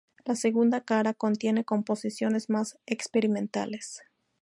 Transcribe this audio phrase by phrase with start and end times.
[0.25, 4.01] La segunda cara contiene composiciones más experimentales.